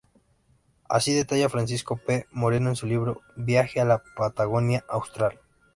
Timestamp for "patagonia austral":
4.15-5.39